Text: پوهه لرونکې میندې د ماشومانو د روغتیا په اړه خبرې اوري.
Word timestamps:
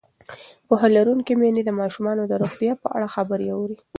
پوهه 0.67 0.87
لرونکې 0.95 1.33
میندې 1.41 1.63
د 1.65 1.71
ماشومانو 1.81 2.23
د 2.27 2.33
روغتیا 2.41 2.73
په 2.83 2.87
اړه 2.95 3.07
خبرې 3.15 3.47
اوري. 3.55 3.77